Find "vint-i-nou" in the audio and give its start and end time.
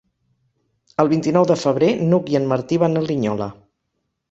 1.11-1.45